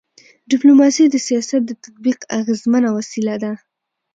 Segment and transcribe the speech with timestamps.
[0.51, 3.51] ډيپلوماسي د سیاست د تطبیق اغيزمنه وسیله ده.